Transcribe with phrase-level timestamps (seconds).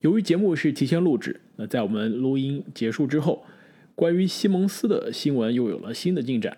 [0.00, 3.44] 由于节目是提前录制，那在我们录音结束之后，
[3.94, 6.56] 关于西蒙斯的新闻又有了新的进展。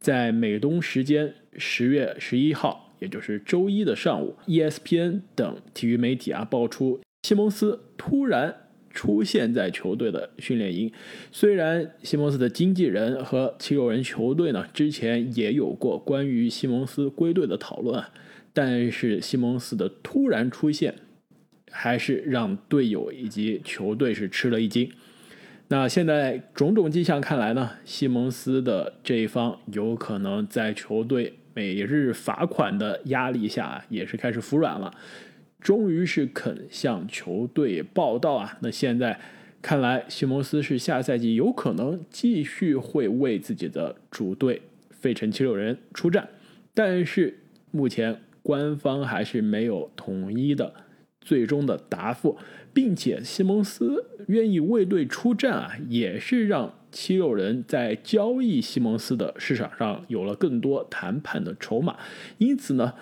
[0.00, 8.54] 在美东时间十月十一号，也就是周一的上午，ESPN 等体育媒体啊爆出西蒙斯突然
[8.90, 10.90] 出现在球队的训练营。
[11.30, 18.02] 虽然西蒙斯的经纪人和七六人球队呢之前也有过关于西蒙斯归队的讨论，
[18.52, 20.94] 但是西蒙斯的突然出现。
[21.70, 24.90] 还是让队友以及球队是吃了一惊。
[25.68, 34.92] 那现在种种迹象看来呢，西蒙斯的这一方有可能在球队每日罚款的压力下，也是开始服软了，
[35.60, 38.58] 终于是肯向球队报道啊。
[38.62, 39.20] 那现在
[39.62, 46.28] 看来，西蒙斯是下赛季有可能继续会为自己的主队费城七六人出战，
[46.74, 47.38] 但是
[47.70, 50.74] 目前官方还是没有统一的。
[51.20, 52.36] 最终的答复，
[52.72, 61.96] 并且西蒙斯愿意为队出战啊，也是让七六人在交易西蒙斯的市场上有了更多谈判的筹码。
[62.38, 62.94] 因此呢，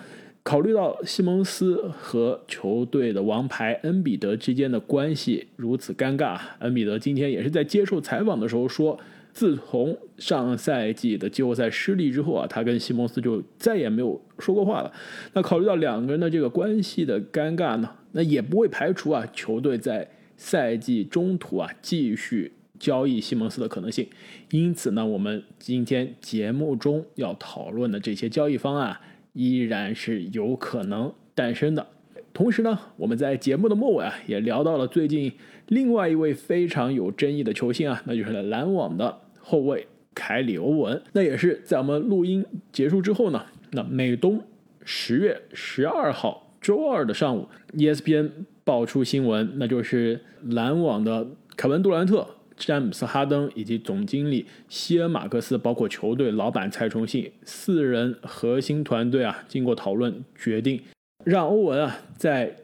[0.43, 8.99] 考虑到西蒙斯和球队的王牌恩比德之间的关系如此尴尬，恩比德今天也是在接受采访的时候说。
[9.31, 14.91] 自从上赛季的季后赛失利之后啊，他跟西蒙斯就再也没有说过话了。
[15.33, 24.07] 那考虑到两个人的这个关系的尴尬呢，那也不会排除啊球队在赛季中途啊继续交易西蒙斯的可能性。
[24.51, 28.97] 因此呢，我们今天节目中要讨论的这些交易方案
[29.33, 31.87] 依然是有可能诞生的。
[32.33, 35.31] 同时呢，我们在节目的末尾啊也聊到了最近
[35.67, 39.21] 另外一位非常有争议的球星啊，那就是篮网的。
[39.41, 43.43] 后卫凯里·欧文，那也是在我们录音结束之后呢。
[43.71, 44.43] 那美东
[44.83, 48.29] 十月十二号周二的上午，ESPN
[48.63, 60.81] 爆出新闻，那就是篮网的凯文·杜兰特、詹姆斯·哈登以及总经理希尔·马克斯，包括球队老板蔡崇信四人核心团队啊，经过讨论决定，
[61.23, 62.55] 让欧文啊在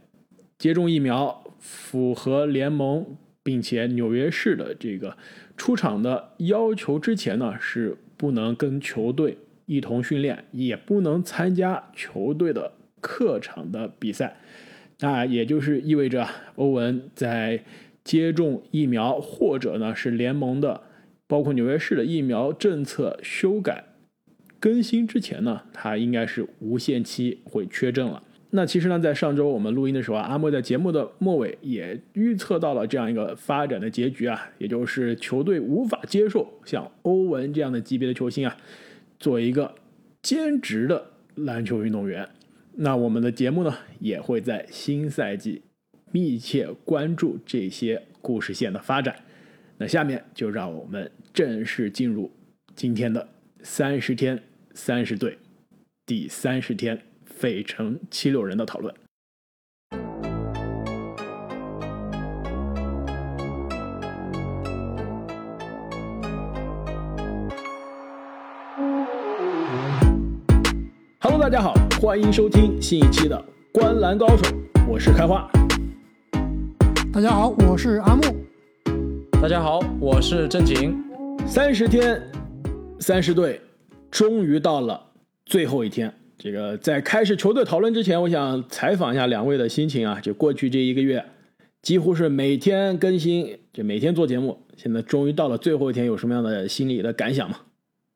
[0.57, 3.05] 接种疫苗、符合联盟
[3.43, 5.15] 并且纽约市的这个。
[5.57, 12.73] 出场的要求之前呢，是不能跟球队一同训练，也不能参加球队的
[13.05, 14.37] 客场的比赛。
[15.01, 17.63] 那也就是意味着，欧文在
[18.03, 20.81] 接种疫苗或者呢是联盟的，
[21.27, 23.83] 包括纽约市的疫苗政策修改
[24.59, 28.23] 更新之前呢，他应该是无限期会缺阵了。
[28.51, 38.55] 那其实呢，在上周我们录音的时候啊，阿莫在节目的末尾也预测到了这样一个发展的结局啊，也就是球队无法接受像欧文这样的级别的球星啊，
[39.19, 39.75] 作为一个
[40.21, 41.05] 兼职的
[41.35, 42.29] 篮球运动员。
[42.77, 45.63] 那我们的节目呢，也会在新赛季
[46.11, 49.15] 密切关注这些故事线的发展。
[49.77, 52.31] 那下面就让我们正式进入
[52.75, 53.27] 今天的
[53.61, 54.41] 三十天
[54.73, 55.37] 三十队
[56.05, 57.01] 第三十天。
[57.35, 58.95] 费城七六人的讨论。
[72.01, 73.37] 欢迎收听新一期的
[73.71, 74.43] 《观篮高手》，
[74.87, 75.49] 我是开花。
[77.11, 78.21] 大家好，我是阿木。
[79.41, 81.01] 大家好，我是正经。
[81.47, 82.21] 三十天，
[82.99, 83.61] 三十队，
[84.11, 85.01] 终于到了
[85.45, 86.13] 最后一天。
[86.37, 90.19] 这个在开始球队讨论之前，我想采访一下两位的心情啊。
[90.19, 91.23] 就过去这一个月，
[91.81, 94.59] 几乎是每天更新，就每天做节目。
[94.75, 97.55] 现在终于到了最后一天，有什么样的心理的感想吗？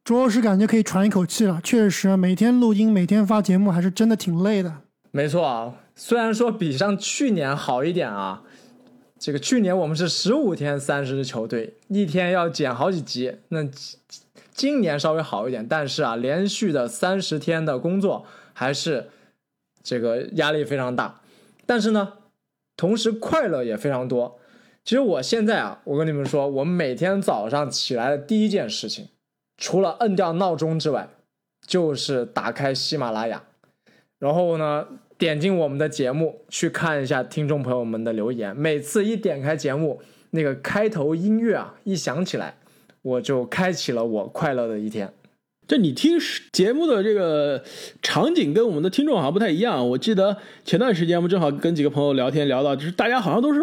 [0.04, 1.60] 主要是感觉可以喘一口气了。
[1.64, 4.82] 确实，每天录音、每天发节目，还是真的挺累的。
[5.12, 8.44] 没错啊，虽然说比上去年好一点啊。
[9.18, 13.36] 这个去年我们是十五天三十支球队，一天要剪好几集。
[13.50, 13.68] 那。
[14.52, 19.08] 今年稍微好一点，但是啊，连续的三十天的工作还是
[19.82, 21.22] 这个压力非常大。
[21.66, 22.16] 但是呢，
[22.76, 24.38] 同时快乐也非常多。
[24.84, 29.08] 其实我现在啊，我跟你们说，我每天早上起来的第一件事情，
[29.60, 31.10] 除了摁掉闹钟之外，
[31.68, 33.44] 就是打开喜马拉雅，
[34.18, 38.56] 然后呢，点进我们的节目去看一下听众朋友们的留言。
[38.56, 40.02] 每次一点开节目，
[40.32, 42.56] 那个开头音乐啊，一响起来。
[43.02, 45.14] 我就开启了我快乐的一天。
[45.68, 46.18] 这你听
[46.52, 47.64] 节目的这个
[48.02, 49.88] 场景跟我们的听众好像不太一样。
[49.90, 50.36] 我记得
[50.66, 53.62] 前段时间我们正好跟几个朋友聊天，聊到就是大家好像都是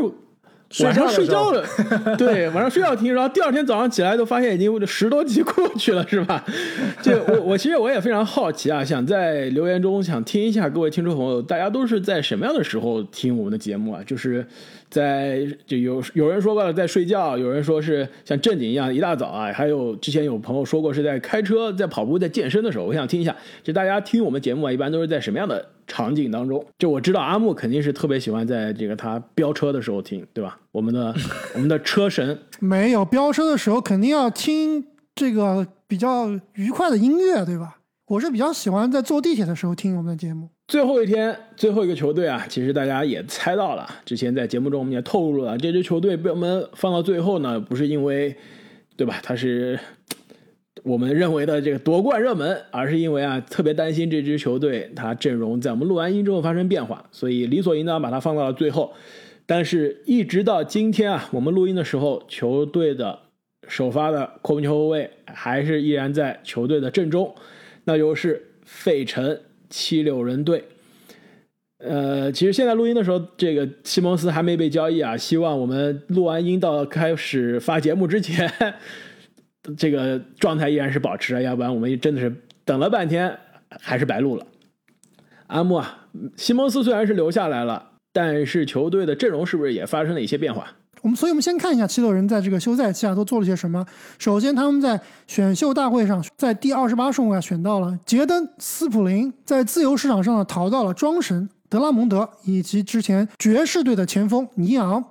[0.85, 1.65] 晚上睡觉了，
[2.19, 6.45] 对，晚上睡觉听，然后第二天早上起来都发现已经十多集过去了，是吧？
[7.01, 14.01] 这我我其实我也非常好奇啊，想在留言中想听一下各位听众朋友，大家都是在什么样的时候听我们的节目啊？
[14.07, 14.47] 就是
[14.89, 22.85] 在就有有人说过了在睡觉，有人说是像正经一样一大早啊，还有之前有朋友说过是在开车、在跑步、在健身的时候。
[22.85, 26.65] 我想听一下，就大家听我们节目啊，一般都是在什么样的场景当中？
[26.79, 30.59] 就我知道阿木肯定是特别喜欢在这个他飙车的时候听，对吧？
[30.73, 31.15] 我们的
[31.55, 34.85] 我们的车神没有飙车的时候肯定要听
[35.15, 37.79] 这个比较愉快的音乐，对吧？
[38.07, 40.49] 我是比较喜欢在坐地铁的时候听我们的节目。
[40.69, 43.89] 最后一天，最后一个球队啊，其实大家也猜到了。
[44.05, 48.35] 之前在节目中我们也透露了，这支球队被我们放到最后呢，不是因为，
[48.97, 49.21] 对吧？
[49.23, 49.79] 他是
[50.83, 58.93] 我们认为的这个夺冠热门，而是因为啊，特别担心这支球队他阵容在我们录完音之后发生变化，所以理所应当把它放到了最后。
[59.47, 63.17] 但是，一直到今天啊，我们录音的时候，球队的
[63.69, 67.33] 首发的控球后卫还是依然在球队的阵中，
[67.85, 70.65] 那就是费城七六人队。
[71.79, 75.17] 呃，其实现在录音的时候，这个西蒙斯还没被交易啊。
[75.17, 78.51] 希望我们录完音到开始发节目之前，
[79.77, 82.35] 这个状态依然是保持，要不然我们真的是
[82.65, 84.47] 等了半天还是白录了。
[85.49, 90.77] 阿木啊，西蒙斯虽然是留下来了，但是球队的阵容是不是也发生了一些变化？
[91.07, 93.87] 我们所以，我们先看一下七六人在这个休赛期啊都做了些什么。
[94.19, 105.05] 首先，他们在选秀大会上，在第二十八顺位啊选到了杰登斯普林，在自由市场上呢淘到了庄神德拉蒙德以及之前爵士队的前锋尼昂，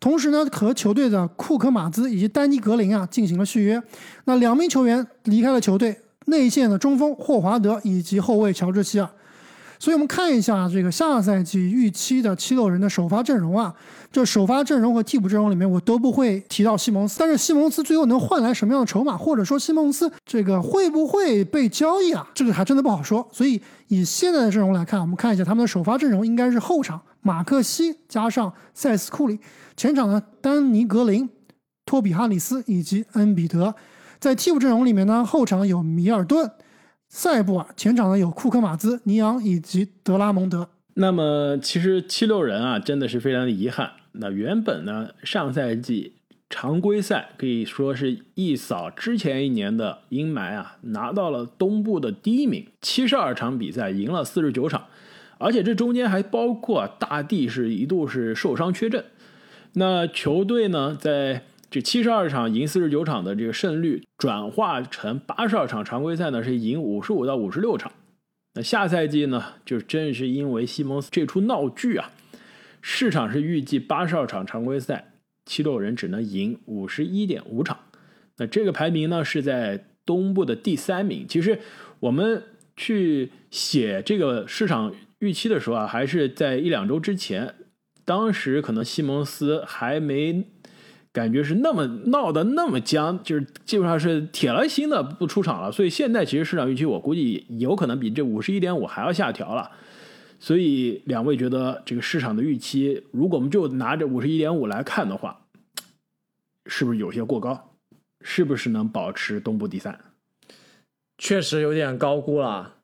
[0.00, 3.80] 同时呢和球队的库克马兹以及丹尼格林啊进行了续约。
[4.24, 9.08] 那两名球员离开了球队，内线的中锋霍华德以及后卫乔治希尔。
[9.78, 13.74] 所以我们看一下这个下赛季预期的七六人的首发阵容啊，
[14.10, 22.26] 这首发阵容和替补阵容里面我都不会提到西蒙斯，但是西蒙斯最后能换来什么样的筹码，或者说西蒙斯这个会不会被交易啊？
[22.34, 23.28] 这个还真的不好说。
[23.32, 29.38] 所以以现在的阵容来看，我们看一下他们的首发阵容应该是后场马克西加上塞斯库里，
[29.76, 31.28] 前场呢丹尼格林、
[31.84, 33.74] 托比哈里斯以及恩比德，
[34.18, 36.50] 在替补阵容里面呢后场有米尔顿。
[37.08, 40.68] 塞布尔前场呢有库克马兹、尼昂以及德拉蒙德。
[40.94, 43.92] 那么其实七六人啊，真的是非常的遗憾。
[44.12, 46.14] 那原本呢，上赛季
[46.48, 54.86] 常规赛可以说是一扫之前一年的阴霾啊，拿到了东部的第一名，七十二场比赛赢了四十九场，
[55.38, 59.04] 而且这中间还包括大帝是一度是受伤缺阵。
[59.74, 67.90] 那球队呢，在这七十二场赢四十九场的这个胜率转化成八十二场常规赛呢，是赢五十五到五十六场。
[68.54, 72.12] 那下赛季呢，就正是因为西蒙斯这出闹剧啊，
[72.80, 75.12] 市场是预计八十二场常规赛，
[75.44, 77.78] 七六人只能赢五十一点五场。
[78.36, 81.26] 那这个排名呢是在东部的第三名。
[81.28, 81.58] 其实
[81.98, 82.42] 我们
[82.76, 87.54] 去写这个市场预期的时候啊，还是在一两周之前，
[88.04, 90.44] 当时可能西蒙斯还没。
[91.16, 95.72] 感觉是那么闹得那么僵，就是基本上是铁了心的不出场了。
[95.72, 99.70] 所以现在其实市场预期我估计有可能比这五十一点五还要下调了。
[100.38, 105.46] 所以两位觉得这个市场的预期，如果我们就拿着五十一点五来看的话，
[106.66, 107.72] 是不是有些过高？
[108.20, 109.98] 是不是能保持东部第三？
[111.16, 112.74] 确实有点高估了。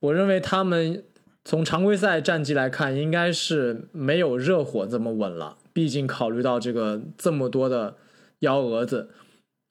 [0.00, 1.04] 我认为他们
[1.42, 5.56] 从常规赛战绩来看，应该是没有热火这么稳了。
[5.72, 7.96] 毕竟考虑到这个这么多的
[8.40, 9.10] 幺蛾子，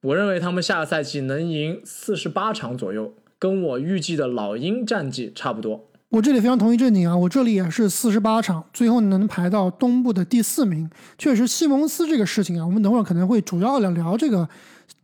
[0.04, 5.88] 我认为他们下个赛季能赢四十八场左右，跟我预计的老鹰战绩差不多。
[6.10, 10.90] 我这里非常同意正经啊，我这里也是四十八场，最后能排到东部的第四名。
[11.18, 14.50] 确实，西蒙斯这个事情啊，我们等会儿可能会主要聊聊这个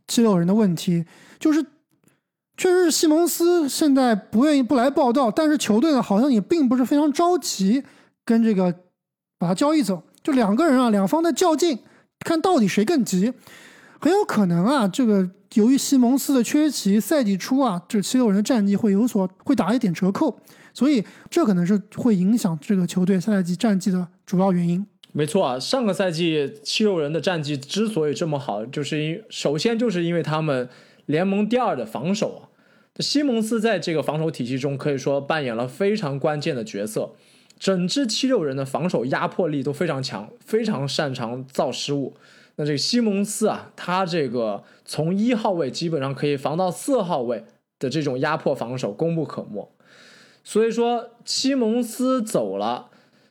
[0.06, 1.06] 七六人的问题，
[1.38, 1.62] 就是
[2.58, 7.82] 确实是西蒙斯现在不愿意不来报道，但是球队呢好像也并不是非常着急
[8.26, 8.74] 跟这个
[9.38, 10.02] 把他交易走。
[10.28, 11.78] 就两个人啊，两方在较劲，
[12.20, 13.32] 看到底谁更急。
[13.98, 20.38] 很有可能啊，这个由于西蒙斯的缺席，赛季初啊，这七六人的战绩会有所会打一点折扣，
[20.74, 24.86] 所以这可能是会影响这个球队下赛季战绩的主要原因。
[25.12, 30.68] 没错啊，上个赛季七六人的战绩之所以这么好，就是因首先就是因为他们
[31.06, 32.52] 联盟第二的防守啊，
[33.00, 37.14] 西蒙斯在这个防守体系中可以说扮演了非常关键的角色。
[37.58, 42.14] 整支七六人的防守压迫力都非常强，非常擅长造失误。
[42.56, 47.44] 那这个西蒙斯啊，他这个从一号位基本上可以防到四号位
[47.78, 49.70] 的这种压迫防守功不可没。
[50.42, 52.88] 所以说，西蒙斯走了，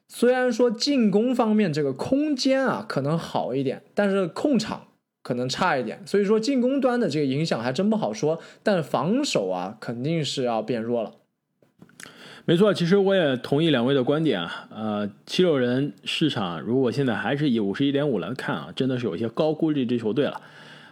[0.07, 4.87] 虽然说进攻方面这个空间啊可能好一点，但是控场
[5.23, 8.39] 可能差一点，所以说进攻端的这个影响还真不好说。
[8.63, 11.15] 但防守啊肯定是要变弱了。
[12.49, 14.69] 没错，其实我也同意两位的观点啊。
[14.73, 20.39] 呃，七六人市场如果现在还是以五十一点五来看啊，真的是有些高估这支球队了。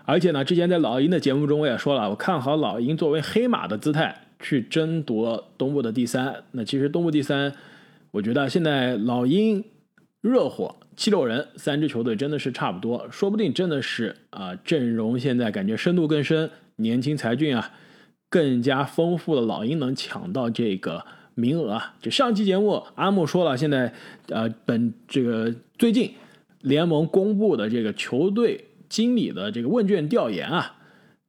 [0.03, 6.43] 而且呢，之前在老鹰的节目中我也说了，我看好老鹰作为黑马的姿态去争夺东部的第三。
[6.51, 7.53] 那其实东部第三，
[8.11, 9.63] 我觉得现在老鹰、
[10.19, 17.71] 热火、七六人三支球队真的是差不多，说不定真的是啊，阵容现在感觉深度更深，年轻才俊啊
[18.29, 21.05] 更加丰富的老鹰能抢到这个。
[21.35, 23.93] 名额啊，就上期节目阿木说了，现在
[24.29, 26.11] 呃本这个最近
[26.61, 30.77] 联盟公布的这个球队经理的这个问卷调研啊，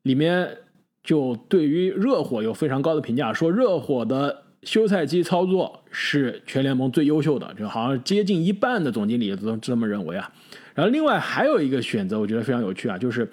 [0.02, 0.58] 里面
[1.02, 10.32] 就对于热火有非常高的评价，说热火的休赛期操作是全联盟最优秀的，就好像接近一半的总经理都这么认为啊。
[10.74, 13.28] 然后另外还有一个选择，我觉得非常有趣啊，就是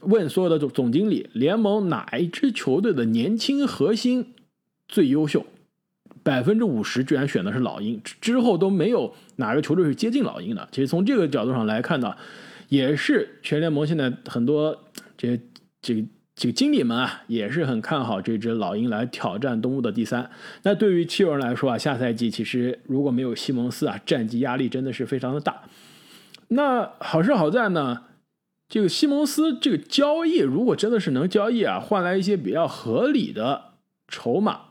[0.00, 4.34] 问所有的总总经理，联盟哪一支球队的年轻核心
[4.88, 5.44] 最优秀？
[6.24, 10.66] 百分之五十居然选的是老鹰，之后都没有哪个球队是接近老鹰的。
[10.72, 12.16] 其实从这个角度上来看呢，
[12.70, 14.84] 也是全联盟现在很多
[15.16, 15.38] 这
[15.82, 16.02] 这个
[16.34, 20.30] 这个经理们啊，也是很看好这支老鹰来挑战东部的第三。
[20.62, 25.62] 那对于七六人来说啊，下赛季其实如果没有西蒙斯啊，战绩压力真的是非常的大。
[26.48, 28.04] 那好是好在呢，
[28.68, 33.74] 这个西蒙斯这个交易如果真的是能交易啊，换来一些比较合理的
[34.08, 34.62] 筹码。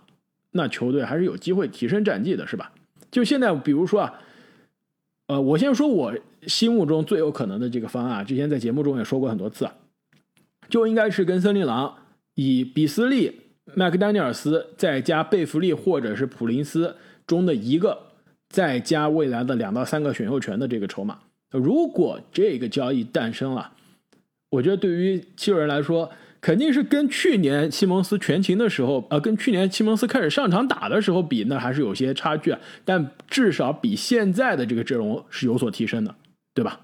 [0.53, 2.72] 那球队还是有机会提升战绩的，是吧？
[3.12, 4.22] 就现在，比如说啊，
[5.27, 6.13] 呃，我先说我
[6.48, 9.67] 心目中最有可能的这个方案，之前在节目中也说过很多次，
[10.69, 11.95] 就应该是跟森林狼
[12.36, 13.41] 以比斯利、
[13.74, 16.95] 麦克丹尼尔斯再加贝弗利或者是普林斯
[17.27, 17.98] 中的一个，
[18.50, 21.19] 再加未来的两到三个选秀权的这个筹码。
[21.51, 23.72] 如果这个交易诞生了，
[24.50, 26.12] 我觉得对于七六人来说。
[26.44, 32.60] 肯定是跟去年西蒙斯全勤的时候，呃，跟去年西蒙斯开始上场打的时候比，那还是有些差距啊。
[32.84, 36.14] 但至少比现在的这个阵容是有所提升的，
[36.54, 36.82] 对吧？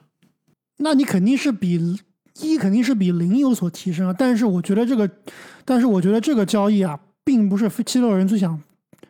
[0.78, 1.78] 那你肯定是比
[2.40, 4.16] 一肯定是比零有所提升啊。
[4.18, 5.10] 但是我觉得这个，
[5.66, 8.58] 但是我觉得这个交易啊，并不是七六人最想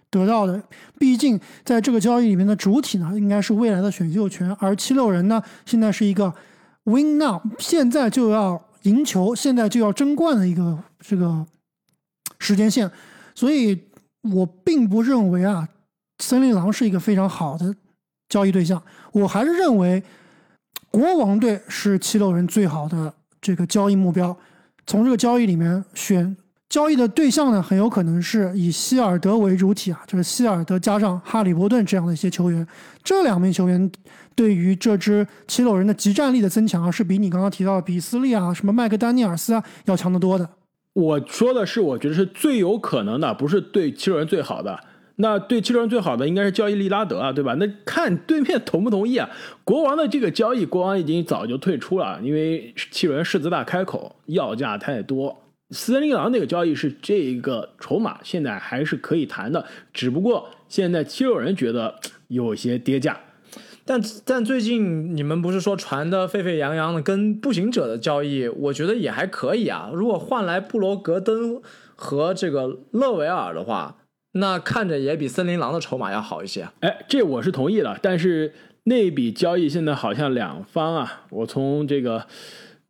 [0.10, 0.64] 得到的。
[0.98, 6.34] 毕竟在这个交易里面的主体呢，应该是未来的选秀权，而七六人呢，现在是一个
[6.86, 8.66] win now，现在就要。
[8.84, 11.46] 赢球现在就要争冠的一个这个
[12.40, 12.90] 时间线，
[13.36, 13.88] 所以
[14.22, 15.68] 我并不认为啊，
[16.20, 17.76] 森林狼是一个非常好的
[18.30, 18.82] 交易对象。
[19.12, 20.04] 我还是认为
[20.90, 24.36] 国王队是七六人最好的这个交易目标。
[24.86, 26.36] 从这个交易里面选
[26.70, 32.66] 交易的对象呢，很有可能是以希尔德为主体啊，就是希尔德加上哈利伯顿这样的一些球员。
[33.04, 33.92] 这两名球员。
[34.36, 40.50] 对于这支七六人的集战力的增强啊，是比你刚刚提到的比斯利啊、什么麦克丹尼尔斯啊要强得多的。
[40.94, 44.80] 我说的是，我觉得是最有可能的，不是对七六人最好的。
[45.18, 47.54] 那对七六人最好的应该是交易利拉德啊，对吧？
[47.56, 49.30] 那看对面同不同意啊？
[49.66, 55.38] 国王的这个交易，国王已经早就退出了，因为七六人狮子大开口要价太多。
[55.72, 63.20] 森林狼那个交易是这个筹码，现在还是可以谈的，只不过现在七六人觉得有些跌价。
[63.86, 69.90] 但但最近你们不是说传的沸沸扬扬的跟步行者的交易，我觉得也还可以啊。
[69.94, 71.60] 如果换来布罗格登
[71.96, 73.98] 和这个勒维尔的话，
[74.34, 76.70] 那看着也比森林狼的筹码要好一些。
[76.82, 77.98] 哎，这我是同意的。
[78.02, 82.28] 但是那笔交易现在好像两方啊，我从这个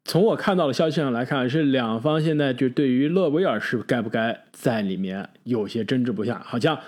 [0.09, 6.79] 从我看到的消息上来看，是两方现在就对于勒维尔是该不该在里面有些争执不下，好像。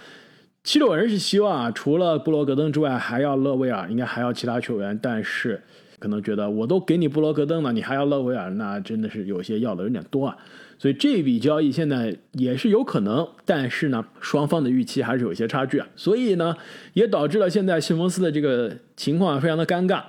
[0.64, 4.98] 七六人是希望啊，除了布罗格登之外，还要勒维尔，应该还要其他球员。
[5.00, 5.62] 但是
[6.00, 10.36] 可能觉得我都给你布罗格登了，你还要勒维尔，那真的是有些要的有点多啊。
[10.80, 15.88] 所以这笔交易现在也是有可能，但是呢，双方的预期还是有些差距啊。
[15.96, 16.58] 所以呢，
[16.94, 20.02] 也导致了现在西蒙斯的这个情况非常的尴尬，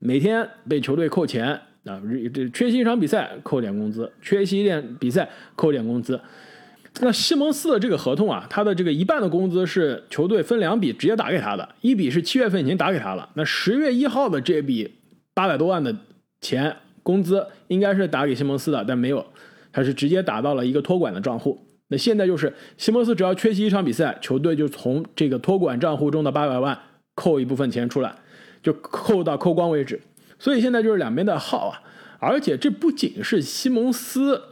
[0.00, 6.20] 每天被球队扣钱啊，这这缺席一场比赛扣点工资，缺席一点比赛扣点工资。
[7.00, 14.94] 那西蒙斯的这个合同啊，他的这个一半的工资是球队分两笔直接打给他的，一笔是七月份已经打给他了，那十月一号的这笔
[15.34, 15.94] 八百多万的
[16.40, 19.26] 钱工资应该是打给西蒙斯的，但没有，
[19.72, 21.58] 他是直接打到了一个托管的账户。
[21.88, 26.78] 那现在就是西蒙斯只要缺席一场比赛，球队就从这个托管账户中的八百万
[27.16, 28.14] 扣一部分钱出来，
[28.62, 30.00] 就扣到扣光为止。
[30.44, 31.80] 所以现在就是两边在耗啊，
[32.20, 34.42] 而且这不仅是西蒙斯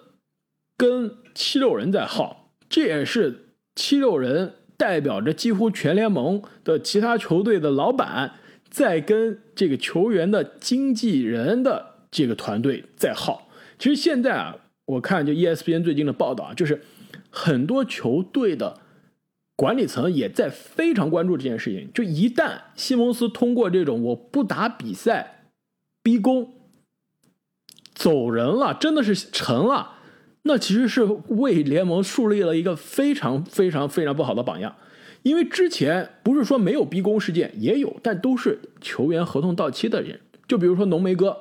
[0.77, 1.19] 跟。
[1.35, 8.35] 七六人在耗，这也是七六人代表着几乎全联盟的其他球队的老板，
[8.69, 13.49] 在跟这个球员的经纪人的这个团队在耗。
[13.79, 16.83] 其实现在啊，我看就 ESPN 最近的报道啊，就是
[17.31, 18.79] 很多球队的
[19.57, 21.91] 管理层也在非常关注这件事情。
[21.95, 25.42] 就一旦西蒙斯通过这种我不打比赛
[26.03, 26.53] 逼宫
[27.95, 29.99] 走人了，真的是成了。
[30.45, 34.75] 那其实是为联盟树立了一个非常非常非常不好的榜样，
[35.23, 41.37] 因为之前不是说没有逼宫事件，也有，但都是球员合同到期的人，就比如说浓眉哥，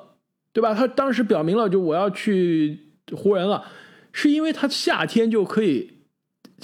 [0.54, 0.76] 对吧？
[0.76, 3.66] 他当时表明了就我要去湖人了，
[4.12, 5.92] 是因为他夏天就可以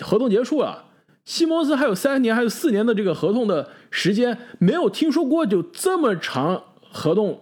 [0.02, 0.86] 合同结束了。
[1.26, 7.42] 西蒙斯还有三年还有四年的这个合同的时间，没有听说过就这么长合同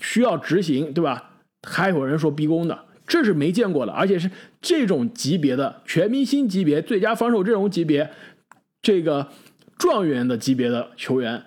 [0.00, 1.30] 需要执行，对吧？
[1.68, 2.86] 还有人说逼宫的。
[3.06, 8.10] 这是没见过的，而且是这种级别的全明星级别、最佳防守阵容级别、
[8.82, 9.28] 这个
[9.78, 11.42] 状元的级别的球员，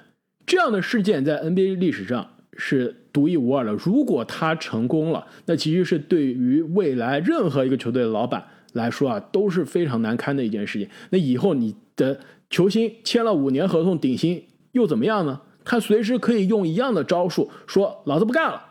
[0.48, 3.74] 这样的事件在 NBA 历史上是独一无二的。
[3.74, 8.44] 如果他成功了，那其实是对于未来任何一个球队的老板
[8.74, 10.90] 来说啊，都是非常难堪的一件事情。
[11.12, 15.42] 那以后你的球星签了五年合同顶薪又怎么样呢？
[15.72, 18.62] 他随时可以用一样的招数说：“老子不干了。”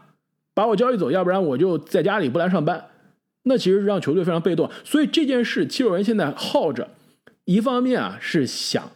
[0.53, 2.89] 把我交易走，要不然我就在家里不来上班。
[3.45, 4.71] 那其实让球队非常被动。
[4.85, 6.91] 所以这件事，七六人现在耗着，
[7.47, 8.91] 一方面啊是想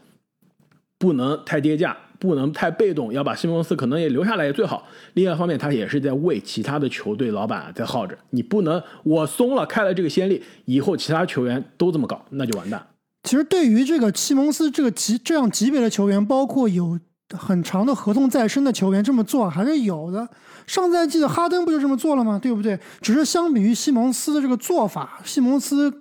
[0.98, 4.86] 不能太跌价，不能太被动，要把西蒙斯可能也留下来也最好。
[5.14, 8.18] 另外一方面，他也是在为其他的球队老板在耗着。
[8.28, 12.86] 你不能我松了，开了这个先例，以后其他球员都这么搞，那就完蛋。
[13.22, 17.00] 其实对于这个西蒙斯这个级这样级别的球员，包括有
[17.30, 20.28] 很长的合同在身的球员，这么做还是有的。
[20.66, 22.38] 上赛季的哈登不就这么做了吗？
[22.38, 22.78] 对不对？
[23.00, 25.92] 只是相比于西蒙斯的这个做法，西蒙斯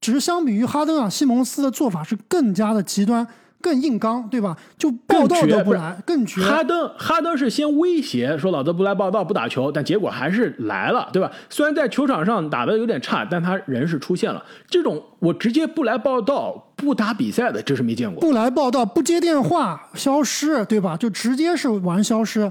[0.00, 3.26] 只是相比于哈登啊，西蒙斯的做法是更加的极端、
[3.60, 4.56] 更硬刚，对吧？
[4.76, 6.40] 就报道都不来，更绝。
[6.40, 11.30] 哈登哈登是先威胁说老子不来报道不打球，但结果还是来了，对吧？
[11.50, 14.42] 虽然在球场上打的有点差，但他人是出现了。
[14.68, 18.20] 这种我直接不来报道、不打比赛的，这是没见过。
[18.20, 20.96] 不来报道、不接电话、消失，对吧？
[20.96, 22.50] 就直接是玩消失。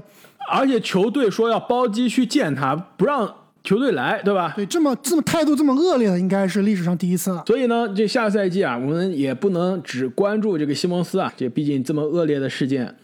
[0.50, 3.34] 而且球队说要包机去见他，不让
[3.68, 4.54] 球队来，对吧？
[4.56, 7.44] 对，这么这么态度这么恶劣的，应该是历史上第一次了。
[7.46, 12.94] 所以呢，这下赛季啊，我们也不能只关注这个西蒙斯啊，这毕竟这么恶劣的事件，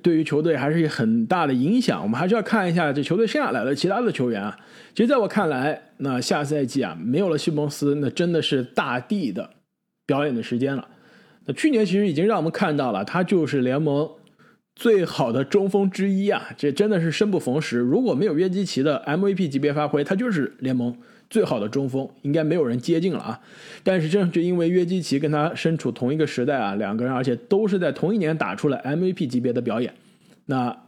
[0.00, 2.00] 对于球队还是有很大的影响。
[2.00, 4.56] 我们还是要看一下这球队剩下来的其他的球员啊。
[4.94, 9.50] 其实在我看来，那下赛季啊，没有了西蒙斯，那真的是大帝的
[10.06, 10.86] 表演的时间了。
[11.46, 14.08] 那去年其实已经让我们看到了，他就是联盟。
[14.78, 17.78] 最好的中锋之一啊，这真的是生不逢时。
[17.78, 20.96] 如果没有约基奇的 MVP 级别发挥，他就是联盟
[21.28, 23.40] 最好的中锋，应该没有人接近了啊。
[23.82, 29.92] 但是正是因为约基奇跟他身处同一个时代啊，两个人而且都是在同一年打出了 MVP 级别的表演，
[30.46, 30.84] 那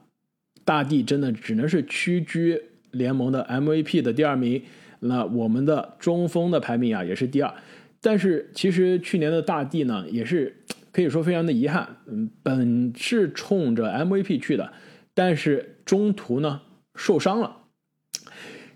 [0.64, 4.62] 大帝真的只能是屈居联盟的 MVP 的第二名。
[5.00, 7.53] 那我们的中锋的排名啊也是第二。
[8.00, 10.55] 但是其实去年的大帝呢也是。
[10.92, 14.72] 可以说非常的遗憾，嗯，本是冲着 MVP 去的，
[15.14, 16.62] 但是中途呢
[16.94, 17.59] 受伤了。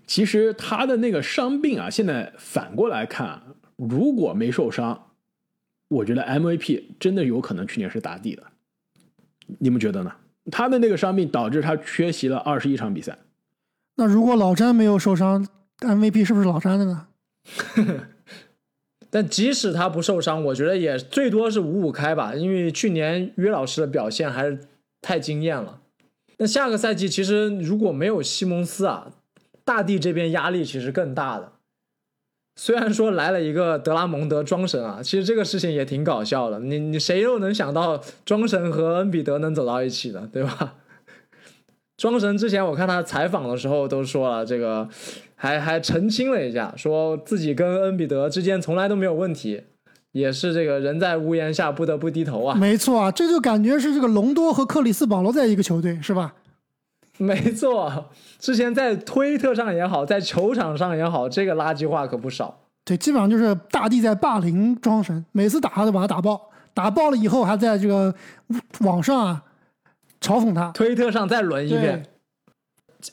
[0.07, 3.41] 其实他的那个伤病啊，现在反过来看，
[3.75, 5.07] 如果没受伤，
[5.87, 8.43] 我觉得 MVP 真的有可能去年是打底的。
[9.59, 10.11] 你们觉得呢？
[10.51, 13.17] 他的那个伤病导致他缺席了二十一场比赛。
[13.95, 15.47] 那如果老詹没有受伤
[15.79, 17.07] ，MVP 是不是老詹的呢？
[19.09, 24.59] 但即使他不受伤，我觉得也最多是五五开吧，因为去年约老师的表现还是
[25.01, 25.79] 太惊艳了。
[26.37, 29.11] 那下个赛季其实如果没有西蒙斯啊，
[29.63, 31.53] 大地这边压力其实更大的。
[32.57, 36.59] 虽然说来了一个德拉蒙德庄神啊，其实这个事情也挺搞笑的。
[36.59, 40.75] 你你谁又能想到庄神和恩比德能走到一起的，对吧？
[41.97, 44.89] 庄神之前我看他采访的时候都说了这个。
[45.45, 49.61] 还还澄清了一下，说自己跟恩比德之间从来都没有问题，
[50.11, 52.55] 也是这个人在屋檐下不得不低头啊。
[52.55, 56.33] 没错啊，这就感觉是这个隆多和克里斯保罗在一个球队，是吧？
[57.19, 62.61] 没错，之前在推特上也好，在球场上也好，这个垃圾话可不少。
[62.83, 68.13] 对，基本上就是大帝在霸凌庄神，每次打他都把他打爆，打爆了以后还在这个
[68.79, 69.43] 网上啊
[70.19, 72.03] 嘲讽他，推特上再轮一遍。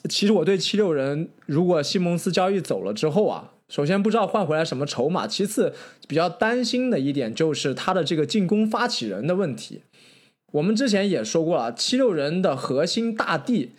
[0.09, 5.73] 其实我对七六人，如果西蒙斯交易走了之后啊，首先不知道换回来什么筹码，其次
[6.07, 9.83] 比较担心的一点就是他的这个进攻发起人的问题。
[10.51, 13.71] 我们之前也说过了，七六人的核心大帝，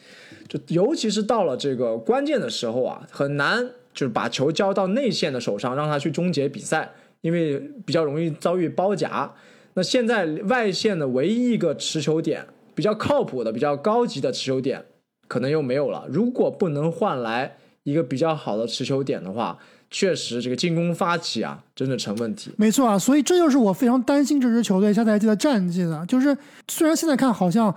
[0.49, 9.33] 就尤其是到了这个关键的时候啊，很难就是把球交到内线的手上，让他去终结比赛，因为比较容易遭遇包夹。
[9.75, 14.85] 那现在外线的唯一一个持球点比较靠谱的、比较高级的持球点，
[15.29, 16.05] 可能又没有了。
[16.09, 19.59] 如果不能换来一个比较好的持球点的话，
[19.91, 22.51] 确实这个进攻发起啊，真的成问题。
[22.57, 26.05] 没错啊，所以这就是我非常担心这支球队下赛季的战绩的。
[26.07, 26.37] 就是
[26.69, 27.73] 虽然现在看好像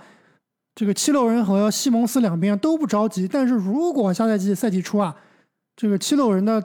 [0.74, 5.14] 这个七六人和西蒙斯两边都不着急，但是如果下赛季赛季初啊，
[5.76, 6.62] 这个七六人的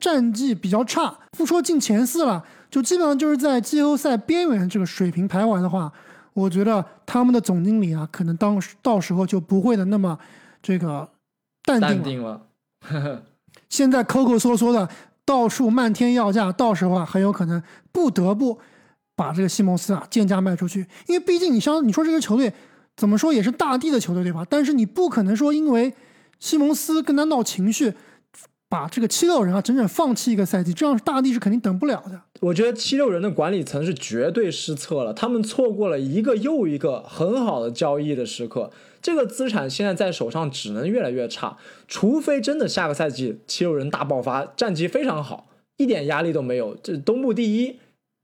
[0.00, 5.92] 战绩比较差，不说进前四了，就基本上就是在季后赛边缘这个水平徘徊的话，
[6.38, 10.18] 我觉得他们的总经理啊，可能当到时候就不会的那么
[10.62, 11.08] 这个
[11.64, 11.94] 淡定了。
[11.94, 13.22] 淡定了，
[13.68, 14.88] 现在抠抠缩缩的，
[15.24, 18.58] 到处漫天要价，到时候啊，很有可能不得不
[19.16, 22.52] 把这个西蒙斯啊贱价卖出去，因为毕竟你像你说这个球队
[22.96, 24.46] 怎么说也是大地的球队对吧？
[24.48, 25.92] 但是你不可能说因为
[26.38, 27.94] 西蒙斯跟他闹情绪，
[28.68, 32.20] 把这个七六人啊整整放弃一个赛季，这样大地是肯定等不了的。
[32.40, 38.70] 我觉得七六人的管理层是绝对失策了，他们错过了一个又一个很好的交易的时刻。
[39.00, 47.78] 这个资产现在在手上只能越来越差，除非真的下个赛季七六人大爆发，战绩非常好，一点压力都没有，这东部第一，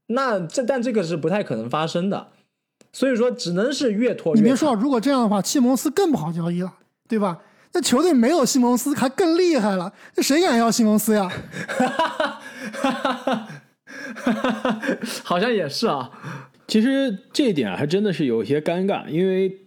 [0.07, 2.27] 那这但这个是不太可能发生的，
[2.93, 6.73] 所以说只能是越拖越你别说，如果这样的话，西蒙斯更不好交易了，
[7.07, 7.39] 对吧？
[7.75, 11.29] 那球队没有西蒙斯还更厉害了，那谁敢要西蒙斯呀？
[15.25, 16.09] 好像也是啊，
[16.67, 19.59] 其实这一点啊还真的是有些尴尬，因为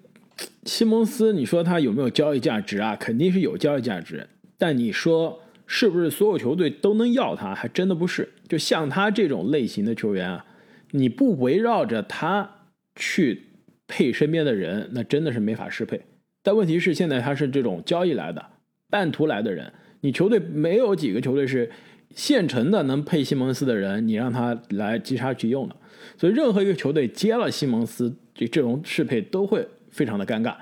[0.64, 2.97] 西蒙斯，你说他有没有交易价值啊？
[2.97, 7.55] 肯定是有交易价值，但你说是不是所有球队都能要他？
[7.55, 8.33] 还真的不是。
[8.49, 10.47] 就像他这种类型的球员啊，
[10.92, 12.51] 你不围绕着他
[12.97, 13.49] 去
[13.87, 16.01] 配身边的人，那真的是没法适配。
[16.42, 18.44] 但问题是，现在他是这种交易来的、
[18.88, 21.70] 半途来的人，你球队没有几个球队是
[22.14, 25.77] 现成的能配西蒙斯的人，你让他来击杀去用的。
[26.16, 30.55] 所以任何一个球队接了西蒙斯，这这种适配都会非常的尴尬。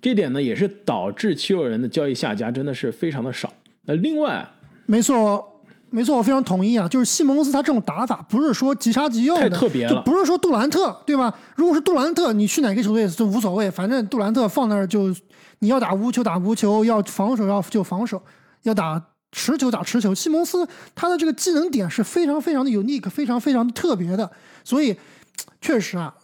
[0.00, 3.52] 这点呢，也是导致七六人的交易下家真的是非常的少。
[3.82, 4.48] 那另外，
[4.86, 5.57] 没错，
[5.90, 6.86] 没错，我非常同意啊。
[6.86, 11.32] 就是西蒙斯他这种打法，不是说即杀即用的，太特别了就不是说杜兰特，对吧？
[11.56, 15.14] 如果是杜兰特，你去哪个球队都无所谓，反正杜兰特放那儿就
[15.60, 18.22] 你要打无球打无球，要防守要就防守，
[18.62, 20.14] 要打持球打持球。
[20.14, 24.30] 西蒙斯他的这个技能点是非常非常的 unique，非常非常的特别的，
[24.64, 24.96] 所以
[25.60, 26.14] 确实啊，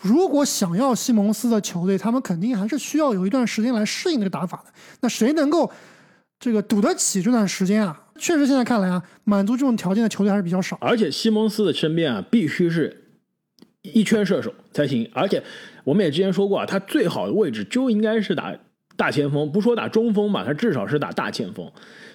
[0.00, 4.72] 如果想要西蒙斯的球队，他们肯定还是需要有一段时间来适应这个打法的。
[5.00, 5.70] 那谁能够
[6.38, 8.02] 这个赌得起这段时间啊？
[8.16, 10.76] 确实，现在看来啊，满足这种条件的球队还是比较少。
[10.80, 13.18] 而且西蒙斯的身边啊，必须是
[13.82, 15.10] 一圈射手才行。
[15.12, 15.42] 而且
[15.82, 18.56] 我们也之前说过啊，他最好的位置就应该是打
[18.96, 21.70] 大前锋，不说打中锋吧，他至少是打大前锋。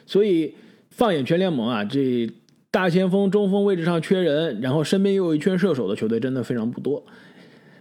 [0.06, 0.56] 所以
[0.90, 2.32] 放眼全联盟啊，这
[2.72, 7.04] 大前锋、中锋位置上缺人，然后身边又有一圈射手的球队真的非常不多。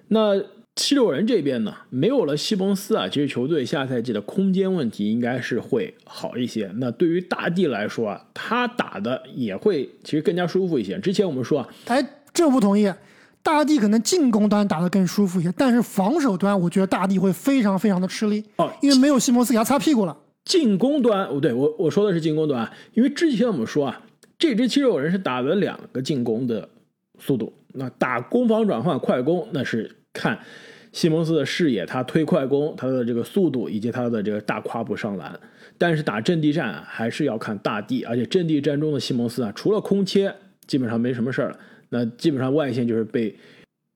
[0.08, 0.42] 那
[0.78, 6.70] 七六人这边呢，没有了西蒙斯啊，其实球队下赛季的空间问题应该是会好一些。
[6.76, 10.96] 那对于大帝来说啊，他打的也会其实更加舒服一些。
[11.00, 12.88] 之前我们说啊，哎，这不同意。
[13.42, 20.16] 大帝可能进攻端打得更舒服一些，但是防守端我觉得大帝会非常非常的吃力哦因为没有西蒙斯给他擦屁股了。
[20.44, 24.00] 进攻端，哦，对我我说的是进攻端啊，因为之前我们说啊，
[24.38, 26.68] 这支七六人是打了两个进攻的
[27.18, 30.38] 速度，那打攻防转换快攻，那是看
[30.92, 35.38] 西蒙斯的视野，他推快攻，他的这个速度以及他的这个大跨步上篮。
[35.76, 40.34] 但是打阵地战，还是要看大地，而且阵地战中的西蒙斯啊，除了空切，
[40.66, 41.58] 基本上没什么事儿了。
[41.90, 43.34] 那基本上外线就是被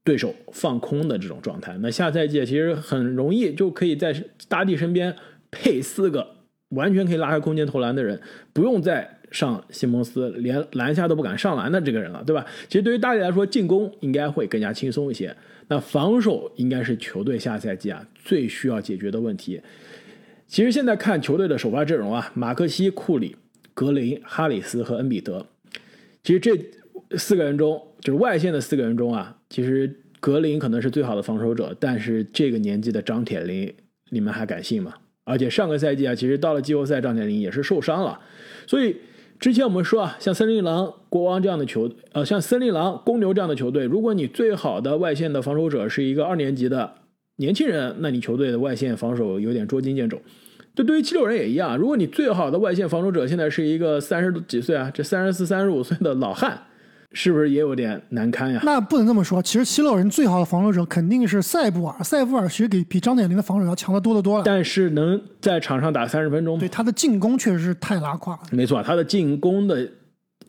[0.05, 1.77] 对手放空的这种状态。
[1.81, 4.15] 那下赛季其实很容易就可以在
[4.49, 5.15] 大地身边
[5.51, 6.37] 配四个
[6.69, 8.21] 完全可以拉开空间投篮的人，
[8.53, 12.47] 不用再上西蒙斯，连篮下都不敢上篮的这个人了，对吧？
[12.69, 15.37] 其实对于大地来说，进攻应该会更加轻松一些。
[15.69, 19.61] 那防守应该是球队下赛季啊最需要解决的问题。
[20.47, 23.37] 其实现在看球队的首发阵容啊，马克西、库里、
[23.73, 25.47] 格林、哈里斯和恩比德，
[26.23, 26.53] 其实这
[27.17, 33.73] 四个人中，就是外线的四个人中啊，其实格林可能是最好的防守者，但是这个年纪的张铁林，
[34.11, 34.95] 你们还敢信吗？
[35.25, 38.21] 而且上个赛季啊，其实到了季后赛，张铁林也是受伤了，
[38.67, 38.97] 所以
[39.43, 46.93] 之前我们说啊，像森林狼、国王这样的球，呃，像森林狼、公牛这样的球队，如果你最好的外线的防守者是一个二年级的
[47.39, 50.17] 年轻人，那你球队的外线防守有点捉襟见肘。
[50.77, 56.63] 这对于七六人也一样，如果你最好的外线防守者现在是一个三十几岁啊，这三十四、三十五岁的老汉，
[57.15, 58.61] 是不是也有点难堪呀？
[58.65, 64.45] 那不能这么说，其实七六人最好的防守者肯定是塞布尔，塞布尔其实比比张铁林的防守要强得多得多了。
[64.45, 66.69] 但是能在场上打三十分钟吗对？
[66.69, 68.41] 他的进攻确实是太拉胯了。
[68.51, 69.89] 没错，他的进攻的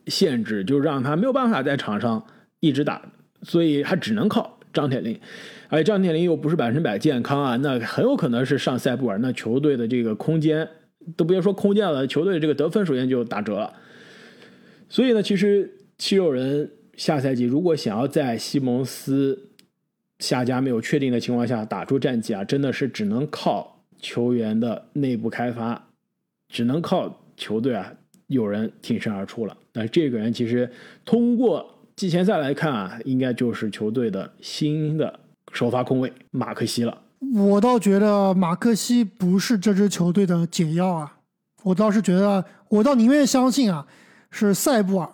[0.06, 2.22] 限制就让他没有办法在场上
[2.60, 3.00] 一直打
[3.42, 5.18] 所以他只能靠张铁林，
[5.68, 10.66] 而且张铁林又不是百分之百健康啊，那很有可能是上塞布尔，那球队的这个空间
[11.14, 13.70] 都别说空间了，球队这个得分首先就打折了。
[14.88, 19.50] 所以呢，其实七六人下赛季如果想要在西蒙斯
[20.18, 25.88] 下家没有确定的情况下打出战绩啊，真的是只能靠球员的内部开发，
[26.48, 27.92] 只能靠球队啊
[28.28, 29.56] 有人挺身而出了。
[29.72, 30.70] 那这个人其实
[31.04, 35.20] 通过季前赛来看啊，应该就是球队的新的
[35.52, 37.02] 首发控卫马克西了。
[37.34, 41.18] 我倒觉得马克西不是这支球队的解药啊，
[41.62, 43.86] 我倒是觉得，我倒宁愿相信啊，
[44.30, 45.10] 是塞布尔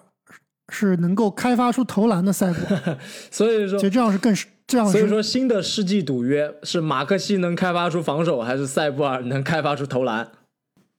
[0.71, 2.99] 是能够开发出投篮的塞布尔，
[3.31, 10.27] 所以说其实这样是更是这样是所以说新的世纪赌约是马克西能开发出防守，还是塞布尔能开发出投篮？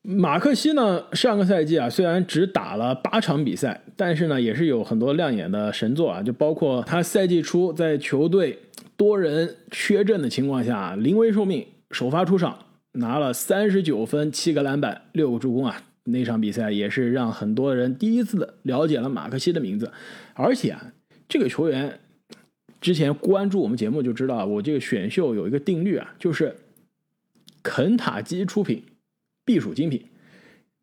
[0.04, 8.58] 马克西呢，上个赛季啊，虽然只打了八场比赛，但是呢，也是有很多亮眼的神作啊，就包括他赛季初在球队
[8.98, 12.58] 多人缺阵的情况下，临危受命，首发出场，
[12.94, 19.92] 拿了三十九分、七个篮板、六个助攻啊，那场比赛也是让很多人第一次的了解了马克西的名字，
[20.34, 20.94] 而且啊，
[21.28, 22.00] 这个球员
[22.80, 26.56] 之前关注我们节目就知道，我这个选秀有一个定律啊，就是
[27.62, 28.84] 肯塔基出品。
[29.44, 30.06] 必属精品，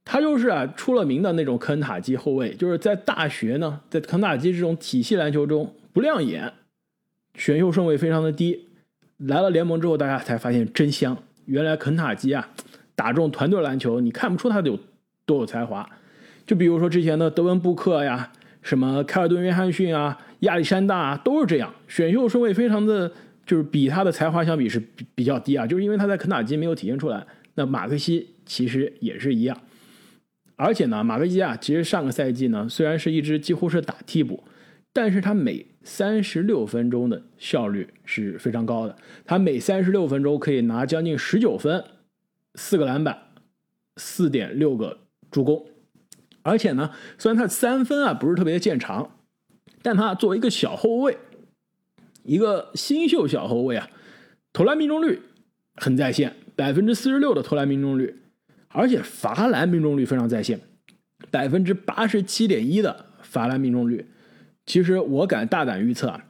[0.05, 6.53] 他就是啊出了名的那种肯塔基后卫，就是在大学呢，在肯塔基这种体系篮球中不亮眼，
[7.35, 8.67] 选秀顺位非常的低。
[9.19, 12.51] 来了联盟之后，大家才发现真香，原来肯塔基啊
[12.97, 14.79] 打这种团队篮球，你看不出他有
[15.29, 15.89] 都有才华。
[16.47, 23.13] 就比如说之前的德文布克呀，什么凯尔顿约翰逊啊、亚历山大啊，都是这样，选秀顺位非常的
[23.45, 27.27] 就是比他的才华相比是比比较低啊，就是因为他在肯塔基没有体现出来。
[27.55, 29.61] 那马克西其实也是一样，
[30.57, 34.43] 而且呢，马克西啊，其实上个赛季呢，虽然是一支几乎是打替补，
[34.95, 41.85] 但是他每三十六分钟的效率是非常高的，他每三十六分钟可以拿将近十九分、
[42.55, 43.19] 四个篮板、
[43.97, 44.99] 四点六个
[45.31, 45.67] 助攻，
[46.43, 49.11] 而且呢，虽然他三分啊不是特别见长，
[49.83, 51.17] 但他作为一个小后卫，
[52.25, 53.89] 一个新秀小后卫啊，
[54.53, 55.21] 投篮命中率
[55.77, 56.37] 很在线。
[56.57, 58.17] 百分之四十六的投篮命中率，
[58.71, 60.61] 而且罚篮命中率非常在线，
[61.31, 64.05] 百分之八十七点一的罚篮命中率。
[64.67, 66.25] 其实我敢大胆预测啊，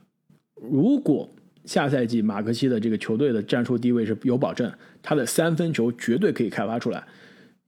[0.54, 1.34] 如果
[1.64, 4.70] 下赛季马克西的这个球队的战术地位是有保证，
[5.02, 7.02] 他的三分球绝对可以开发出来，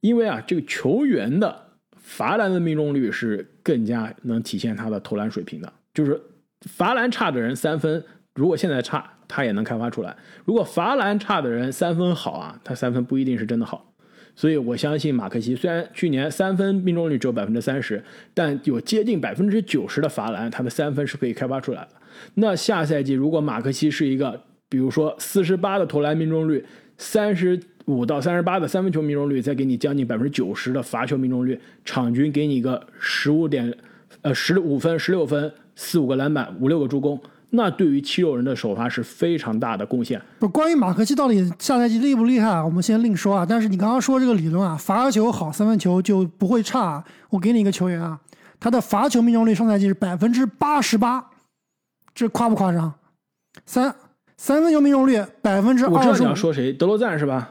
[0.00, 1.64] 因为啊，这个球员的
[1.96, 5.72] 罚篮的命中率是更加能体现他的投篮水平的。
[5.94, 6.20] 就是
[6.62, 9.12] 罚篮差的人三分，如果现在差。
[9.32, 10.16] 他也能开发出来。
[10.44, 13.94] 如果罚篮差的人三分好啊，他三分不一定是真的好。
[14.34, 18.02] 所以我相信马克西，虽然去年三分命中率只有百分之三十，
[18.34, 21.90] 但有接近百分之九十的罚篮，他的三分是可以开发出来的。
[22.34, 26.66] 那下赛季如果马克西是一个，比如说四十八的投篮命中率，
[26.98, 27.56] 三十
[27.90, 33.76] 五到三十八的三分球命中率，再给你将近百分之九十的罚球命中率，场均给你个十五点，
[34.22, 37.20] 呃十五分、十六分、四五个篮板、五六个助攻。
[37.52, 40.22] 那对于七六人的首发是非常大的贡献。
[40.38, 42.64] 不，关于马克西到底下赛季厉不厉害啊？
[42.64, 43.44] 我们先另说啊。
[43.44, 47.02] 但是你刚刚说这个理论啊，罚球好，三分球就不会差。
[47.30, 48.20] 我给你一个球员啊，
[48.60, 51.26] 他的罚球命中率上赛季是百分之八十八，
[52.14, 52.92] 这夸不夸张？
[53.66, 53.92] 三
[54.36, 55.94] 三分球命中率百分之二十。
[55.94, 57.50] 我知道你要说谁，德罗赞是吧？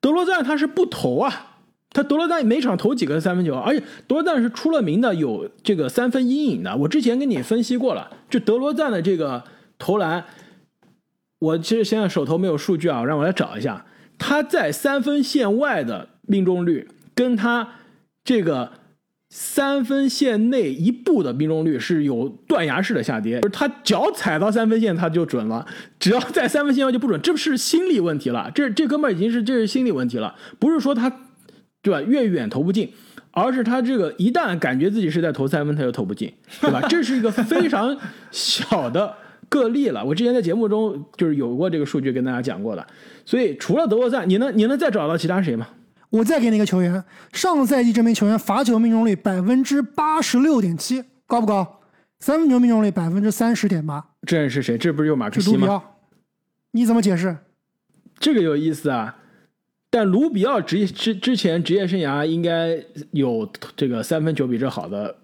[0.00, 1.44] 德罗赞他是不投啊。
[1.90, 6.76] 他德罗赞每场投几个三分球，而且德罗赞是出了名的有这个三分阴影的。
[6.76, 9.42] 我之前跟你分析过了，就德罗赞的这个
[9.78, 10.22] 投篮，
[11.38, 13.86] 我其实现在手头没有数据啊，让我来找一下。
[14.18, 17.66] 他在三分线外的命中率，跟他
[18.22, 18.72] 这个
[19.30, 23.40] 三分线内一步的命中率是有断崖式的下跌。
[23.40, 25.66] 就是他脚踩到三分线他就准了，
[25.98, 28.50] 只要在三分线外就不准，这不是心理问题了？
[28.54, 31.12] 这这哥们已经是这是心理问题了，不是说他。
[31.80, 32.02] 对吧？
[32.02, 32.92] 越远投不进，
[33.30, 36.80] 而是他这个一旦感觉自己是在投三分，他就投不进，对吧？
[36.90, 37.96] 这是一个非常
[38.32, 39.14] 小的
[39.48, 40.04] 个例了。
[40.04, 42.84] 我之前在节目中就是有过这个数据跟大家讲过的。
[43.24, 45.68] 所以除了德罗赞，你能你能再找到其他谁吗？
[46.10, 51.80] 我再给你一个球员，上赛季这名球员罚球命中率百分之八十六点七，高不高？
[52.20, 54.04] 三分球命中率百分之三十点八。
[54.22, 54.78] 这人是谁？
[54.78, 55.82] 这不是就马克西吗？
[56.70, 57.36] 你怎么解释？
[58.18, 59.16] 这个有意思啊。
[59.90, 62.78] 但卢比奥职业之之前职业生涯应该
[63.12, 65.16] 有这个三分球比这好的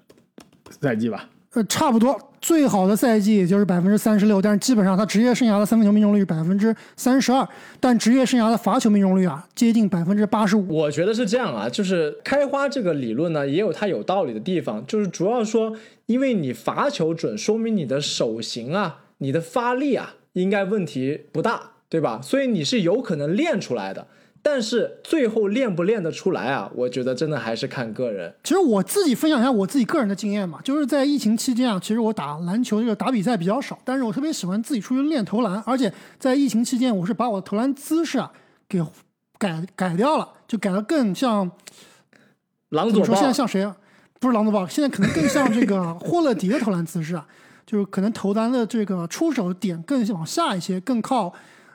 [0.81, 1.29] 赛季吧？
[1.53, 7.49] 呃，差不多，最好的赛季也就是百分之三十六，但是基本上他职业生涯的三分球命中率百分之三十二，
[7.81, 10.69] 但职业生涯的罚球命中率啊，接近百分之八十五。
[10.69, 22.21] 我觉得是这样啊，就是开花这个理论呢，也有它有道理的地方，就是主要说，因为你罚球准，说明你的手型啊，你的发力啊，应该问题不大，对吧？
[22.23, 24.07] 所以你是有可能练出来的。
[24.47, 26.71] 但是最后练不练得出来啊？
[26.75, 28.31] 我觉得真的还是看个人。
[28.45, 38.31] 其实我自己分享一下我自己个人的经验嘛，就是在疫情期间啊，其实我打篮球这个打比赛比较少，但是我特别喜欢自己出去练投篮，而且在疫情期间，我是把我投篮姿势啊
[38.69, 38.85] 给
[39.39, 41.51] 改改掉了，就改得更像
[42.69, 43.67] 狼佐说现在像谁？
[44.21, 47.27] 不是狼总吧，现在可能更像这个霍勒迪的投篮姿势啊，
[47.65, 51.33] 就是可能投篮的这个出手点更往下一些，更靠。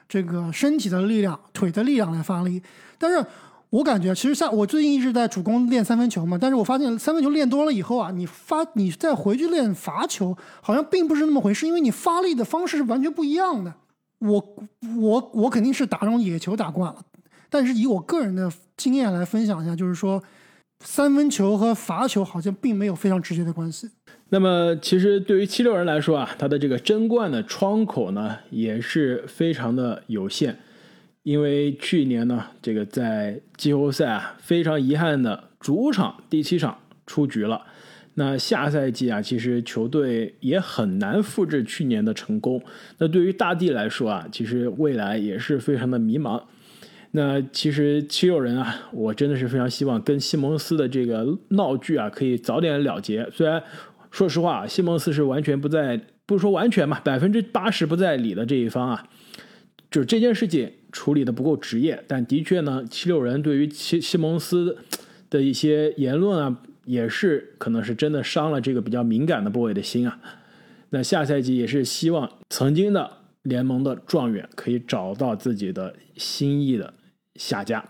[0.09, 2.61] 这个身体的力量、腿的力量来发力，
[2.97, 3.23] 但是
[3.69, 13.71] 我感觉其实像我最近一直在主攻练三分球嘛，但是我发现三分球练多了以后啊，你发你再回去练罚球，好像并不是那么回事，因为你发力的方式是完全不一样的。
[14.17, 14.55] 我
[14.97, 16.99] 我我肯定是打那种野球打惯了，
[17.47, 20.21] 但是以我个人的经验来分享一下，就是说
[20.83, 23.87] 三分球和罚球好像并没有非常直接的关系。
[24.31, 30.55] 那么，其实对于七六人来说啊，他的这个争冠的窗口呢，也是非常的有限，
[31.23, 37.63] 因为去年呢，这个在季后赛啊，非常遗憾的主场第七场出局了。
[38.13, 42.61] 那下赛季啊，其实球队也很难复制去年的成功。
[42.99, 46.39] 那对于大帝来说啊，其实未来也是非常的迷茫。
[47.11, 53.27] 那其实七六人啊，我真的是非常希望跟西蒙斯的这个闹剧啊，可以早点了结。
[53.33, 53.63] 虽然。
[54.11, 59.07] 说实话，西蒙斯是完全不在，不是说完全嘛，百分之八十不在理的这一方啊，
[59.91, 62.03] 就是这件事情处理的不够职业。
[62.07, 64.77] 但的确呢，七六人对于西西蒙斯
[65.29, 70.19] 的一些言论啊，也是可能是真的伤了这个比较敏感的部位的心啊。
[70.89, 76.93] 那下赛季也是希望曾经的联盟的状元可以找到自己的心意的
[77.35, 77.85] 下家。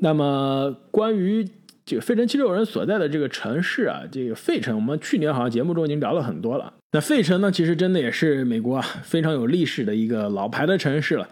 [0.00, 1.48] 那么关于。
[1.88, 6.74] 这个费城七六人所在的这个城市啊，这个费城，我们去年好像节目中已经聊了很多了。
[6.92, 11.26] 那费城呢，其实真的也是美国啊非常有历史的一个老牌的城市了。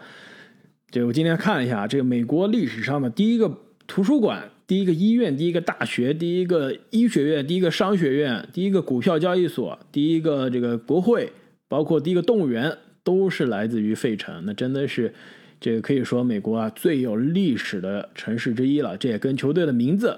[0.89, 11.31] 这我今天看一下，这个美国历史上的第一个图书馆、第一个医院、第一个大学、第一个医学院、第一个商学院、第一个股票交易所、第一个这个国会，
[11.67, 14.43] 包括第一个动物园，都是来自于费城。
[14.47, 15.13] 那真的是
[15.59, 18.97] 这个可以说美国啊最有历史的城市之一了。
[18.97, 20.17] 这也跟球队的名字。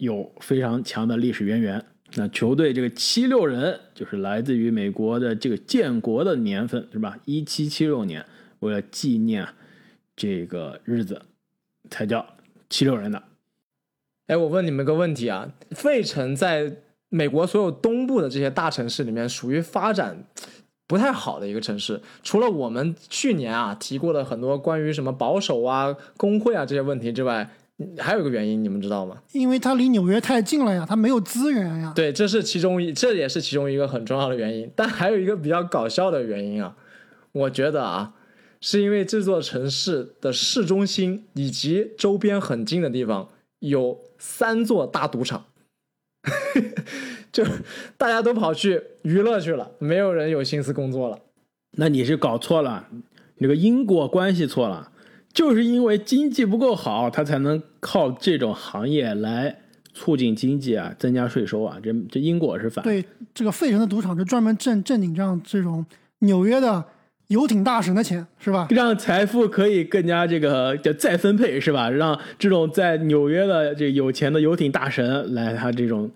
[0.00, 1.84] 有非常强的历史渊源。
[2.14, 7.18] 那球队这个七六人就是来自于美国的这个建国的年份，是吧？
[7.26, 8.24] 一七七六年，
[8.60, 9.46] 为了纪念
[10.16, 11.22] 这个日子，
[11.90, 12.26] 才叫
[12.70, 13.22] 七六人的。
[14.26, 16.78] 哎，我问你们个问题啊，费城在
[17.10, 20.24] 美国所有东部的这些大城市里面，属于发展
[20.86, 22.00] 不太好的一个城市。
[22.22, 27.50] 除了我们去年啊提过的很多关于什么保守啊、工会啊这些问题之外。
[27.98, 29.16] 还有一个原因，你们知道吗？
[29.32, 31.92] 因为它离纽约太近了呀，它没有资源呀。
[31.94, 34.70] 对，这是其中一，这也是其中一个很重要的原因。
[34.76, 36.76] 但还有一个比较搞笑的原因啊，
[37.32, 38.12] 我觉得啊，
[38.60, 43.28] 是因为这座城市的市中心以及周边很近的地方
[43.60, 45.46] 有三座大赌场，
[47.32, 47.44] 就
[47.96, 51.18] 大家都跑去娱乐去了，没有人有心思工作了。
[51.78, 52.88] 那你是搞错了，
[53.38, 54.89] 那个因果关系错了。
[55.32, 59.56] 就是因为经济不够好，他才能靠这种行业来
[59.94, 61.78] 促进经济啊，增加税收啊。
[61.82, 62.82] 这这因果是反。
[62.84, 65.86] 对，这个费城的赌场就专门挣挣你这样这种
[66.20, 66.84] 纽约的
[67.28, 68.66] 游艇大神的钱，是吧？
[68.70, 71.88] 让财富可以更加这个叫再分配，是吧？
[71.88, 76.10] 让这种在纽约的这有钱的游艇大神来他这种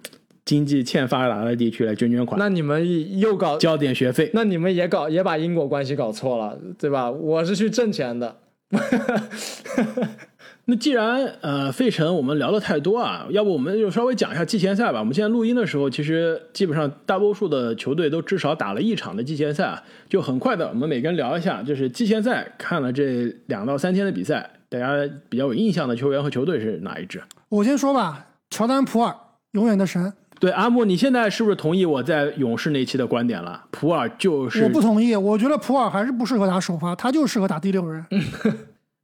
[0.44, 2.36] 经济欠发达的地区来捐捐款。
[2.38, 4.28] 那你们又搞交点学费？
[4.34, 7.08] 那你们也搞也把因果关系搞错了，对吧？
[7.08, 8.38] 我是去挣钱的。
[10.66, 14.98] 那既然呃费城我们聊的太多啊，要不我们就稍微讲一下季前赛吧。
[14.98, 19.82] 我们现在录音的时候，其实基本上大多数的球队都至少打了一场的季前赛啊。
[20.08, 24.92] 就很快的，我们每个人聊一下，就是季前赛看了这两到三天的比赛，大家
[25.28, 27.22] 比较有印象的球员和球队是哪一支？
[27.50, 29.14] 我先说吧，乔丹普尔，
[29.52, 30.14] 永远的神。
[30.44, 33.64] 对阿木，你现在是不是同意我在勇士那期的观点了？
[33.70, 38.04] 普尔就是我不同意，我觉得普尔还是不适合打首发，他就适合打第六人。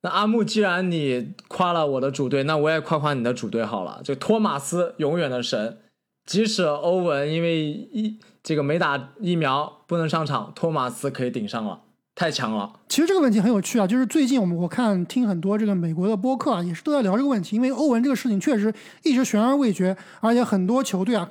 [0.02, 4.02] 那阿木，既然你夸了我的主队，那我也夸夸你的主队好了。
[4.04, 5.78] 就托马斯永远的神，
[6.26, 11.80] 即使欧文因为一这个没打疫苗不能上场，托马斯可以顶上了，
[12.14, 12.74] 太强了。
[12.86, 18.70] 其实这个问题很有趣啊，就是最近我们我看听很多这个美国的播客啊，也是都在聊这个问题，因为欧文这个事情确实
[19.04, 21.30] 一直悬而未决，而且很多球队啊，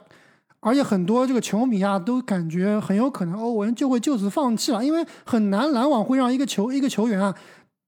[0.59, 7.33] 而且很多这个球迷啊都感觉很有可能欧文就会就此放弃了，因为很难篮网会让一个球一个球员啊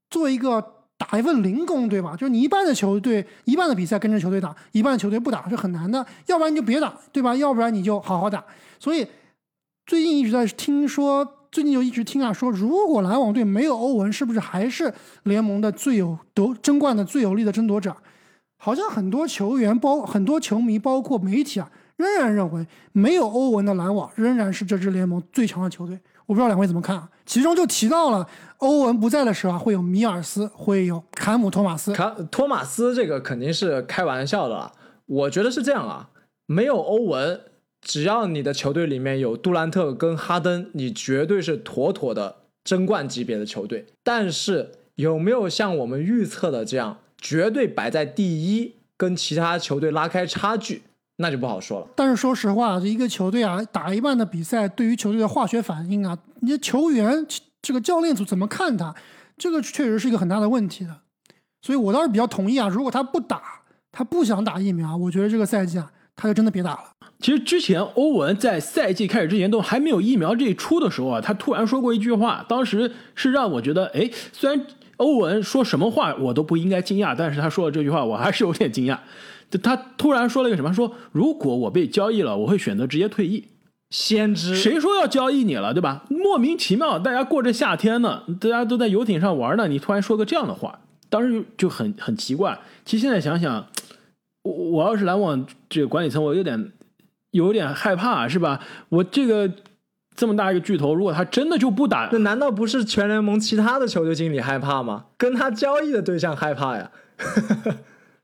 [0.10, 0.64] 做一个
[0.98, 2.16] 打一份零工，对吧？
[2.16, 7.36] 就是你一半的球队一半的比赛跟着球队打，一半的球队不打是很难的，要不然你就别打，对吧？
[7.36, 8.44] 要不然你就好好打。
[8.80, 9.08] 所以
[9.86, 11.38] 最近一直在听说。
[11.52, 14.94] 最近就一直听啊说，如果篮网队没有欧文，是不是还是
[15.24, 17.94] 联盟的最有得争冠的最有力的争夺者？
[18.56, 21.70] 好像很多球员、包很多球迷、包括媒体啊，
[22.02, 25.98] 仍然认为没有欧文的篮网仍然是这支联盟最强的球队。
[26.26, 27.10] 我不知道两位怎么看啊？
[27.26, 28.28] 其中就提到了
[28.58, 31.94] 欧文不在的时候啊，会有米尔斯，会有坎姆托马斯。
[31.94, 34.72] 卡托马斯这个肯定是开玩笑的了。
[35.06, 36.10] 我觉得是这样啊，
[36.46, 37.42] 没有欧文。
[37.82, 43.88] 只要你的球队里面有杜兰特跟哈登，你绝对是妥妥的争冠级别的球队。
[44.04, 50.84] 但是有没有像我们预测的这样，绝对摆在第一，跟其他球队拉开差距，
[51.22, 51.88] 那就不好说了。
[51.96, 57.26] 但是说实话，这一个球队啊，打一半的比赛，对于球队的化学反应啊，你的球员
[57.62, 58.94] 这个教练组怎么看他，
[59.38, 60.94] 这个确实是一个很大的问题的。
[61.62, 63.42] 所以我倒是比较同意啊，如果他不打，
[63.92, 66.84] 他不想打疫苗，我觉得这个赛季啊，他就真的别打了。
[67.20, 74.66] 其实之前欧文在赛季开始之前都还没有疫苗这一出的时候啊，他突然说过一句话，当时是让我觉得，哎，虽然
[74.98, 78.98] 欧文说什么话我都不应该惊讶，但是他说的这句话我还是有点惊讶。
[79.60, 80.74] 他突然说了一个什么？
[80.74, 83.48] 说如果我被交易了，我会选择直接退役。
[83.90, 86.04] 先知，谁说要交易你了，对吧？
[86.10, 90.80] 莫名其妙，大家过着夏天呢，大家都在游艇上玩呢，你突然说个这样的话，
[91.10, 92.60] 当时就很很奇怪。
[92.86, 93.68] 其实现在想想，
[94.44, 96.72] 我我要是篮网这个管理层，我有点。
[97.32, 98.60] 有点害怕是吧？
[98.90, 99.50] 我这个
[100.14, 105.06] 这么大一个巨头，如果他真的就不打，那难道不是全联盟其他的球队经理害怕吗？
[105.18, 106.92] 跟他交易的对象害怕呀？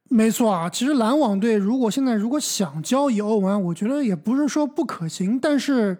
[0.10, 5.98] 没错啊，其实篮网队如果现在如果想交易欧文，我觉得也不是说不可行，但是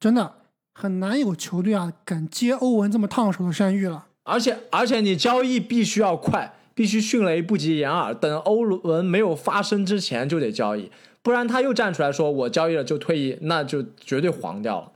[0.00, 0.34] 真的
[0.74, 4.06] 很难有球队啊敢接欧文这么烫手的山芋了。
[4.24, 10.90] 而且而且你交易必须要快，必须迅雷不及掩耳，等欧文没有发生之前就得交易。
[11.22, 14.92] 不然他又站出来说我交易了就退役，那就绝对黄掉了。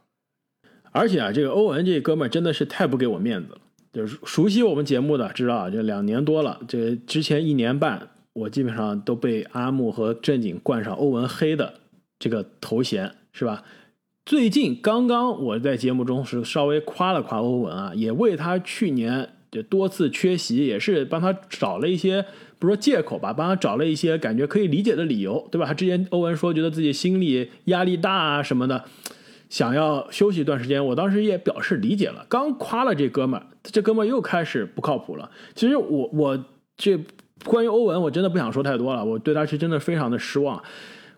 [0.90, 3.58] 而且啊，这个欧文这哥们儿真的是太不给我面子了。
[3.92, 11.74] 就是熟悉我们节目的知道啊，这两年多了，这之前一年半，我基本上都被阿木和正经冠上欧文黑的
[12.18, 13.64] 这个头衔，是吧？
[14.24, 22.24] 最近刚刚我在节目中是稍微夸了夸欧文啊，也为他去年就多次缺席，也是帮他找了一些。
[22.60, 25.64] 不说借口吧，帮他找了一些感觉可以理解的理由，对吧？
[25.64, 28.84] 他之前欧文说觉得自己心里压力大啊什么的，
[29.48, 30.84] 想要休息一段时间。
[30.84, 32.26] 我当时也表示理解了。
[32.28, 35.30] 刚夸了这哥们儿，这哥们儿又开始不靠谱了。
[35.54, 36.44] 其实我我
[36.76, 36.98] 这
[37.44, 39.04] 关于欧文，我真的不想说太多了。
[39.04, 40.62] 我对他是真的非常的失望。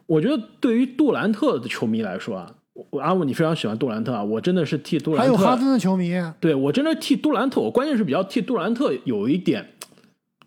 [0.07, 2.53] 我觉得对于杜兰特的球迷来说啊，
[3.01, 5.33] 阿姆你非常喜欢杜兰特啊，我真的是替杜兰特。
[5.37, 9.71] 还有哈登的球迷，对我真的替杜兰特，我关键是比较替杜兰特有一点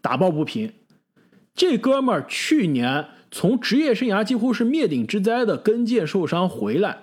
[0.02, 0.72] 打抱不平。
[1.56, 6.98] 这哥们儿去年从职业生涯几乎是灭顶之灾的跟腱受伤回来，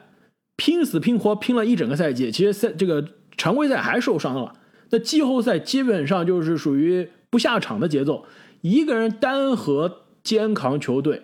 [0.57, 3.05] 拼死拼活拼了一整个赛季，其实赛这个
[3.37, 4.53] 常规赛还受伤了，
[4.91, 8.27] 那季后赛基本上就是属于不下场的节奏，
[8.61, 11.23] 一个人单核肩扛球队，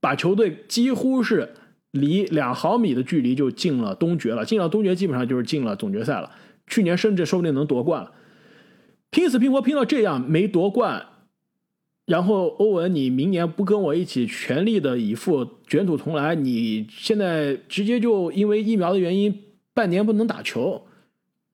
[0.00, 1.54] 把球队几乎是
[1.90, 6.30] 离两毫米的距离就进了东决了，进了东决基本上就是进了总决赛了，
[6.66, 8.12] 去年甚至说不定能夺冠了，
[9.10, 11.06] 拼死拼活拼到这样没夺冠。
[12.04, 20.84] 然后欧文，你明年不跟我一起全力的以赴卷土重来，你现在直接就因为疫苗的原因半年不能打球。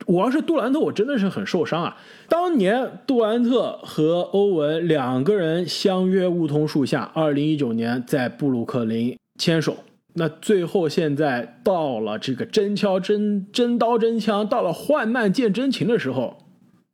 [0.07, 1.97] 我要是杜兰特，我真的是很受伤啊！
[2.29, 9.77] 当年杜兰特和欧文两个人相约梧桐树下，二零一九年在布鲁克林牵手，
[10.15, 16.39] 那最后现在到了这个真枪真真刀真枪，到了患难见真情的时候，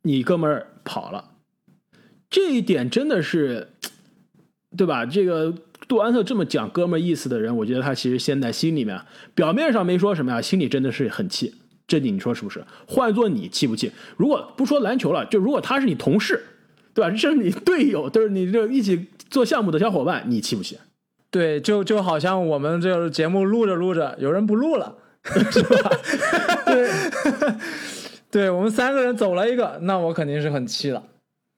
[0.01, 1.31] 你哥们儿跑了。
[2.29, 3.69] 这一点真的是，
[4.75, 5.05] 对吧？
[5.05, 5.53] 这个
[5.87, 8.99] 杜兰特这么讲哥们儿意思的人，我觉得他其实现在心里面，
[9.33, 11.53] 表面上没说什么呀，心里真的是很气。
[11.87, 12.63] 正经，你说是不是？
[12.87, 13.91] 换做你气不气？
[14.17, 16.43] 如果不说篮球了，就如果他是你同事，
[16.93, 17.11] 对吧？
[17.11, 20.77] 这是你队友，都是你这一起做项目的小伙伴，你气不气？
[21.29, 25.91] 对，就就好像我们这个节目录着录着，有人不录了， 是吧？
[26.65, 26.89] 对，
[28.31, 31.03] 对我们三个人走了一个，那我肯定是很气了。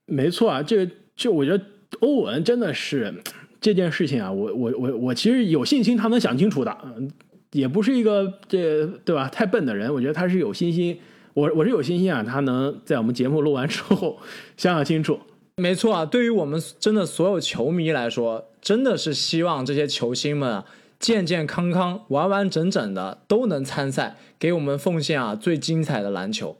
[0.08, 1.64] 没错啊，这个就我觉得
[2.00, 3.14] 欧文真的是
[3.62, 7.12] 这件事情啊，我我我我其实有信心他能想清楚的，嗯，
[7.52, 11.00] 也不是一个这对吧太笨的人，我觉得他是有信心，
[11.34, 14.20] 我我是有信心啊，他能在我们节目录完之后
[14.58, 15.20] 想想清楚。
[15.56, 20.64] 没错啊，对于我们真的所有球迷来说，真的是希望这些球星们
[21.00, 26.58] 健健康康、完完整整的都能参赛，给我们奉献啊最精彩的篮球。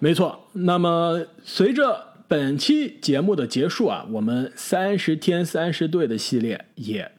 [0.00, 7.12] 没错，那么随着本期节目的结束啊，我们三十天三十队的系列也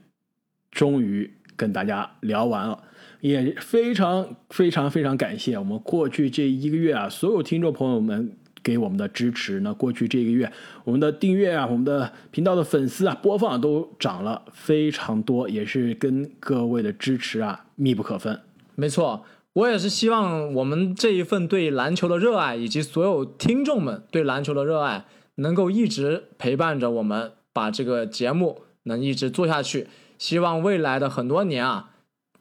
[0.70, 2.84] 终于跟大家聊完了，
[3.22, 9.60] 也非常非常非常感谢我们过去这一个月啊，所有听众朋友们给我们的支持。
[9.62, 10.52] 那过去这一个月，
[10.84, 18.42] 我们的订阅啊，我们的频道的粉丝啊，播放都涨了非常多，也是跟各位的支持啊密不可分。
[18.76, 29.88] 没错，我也是希望我们这一份对篮球的热爱，以及所有听众们对篮球的热爱，能够一直陪伴着我们，把这个节目能一直做下去。
[30.18, 31.92] 希望未来的很多年啊，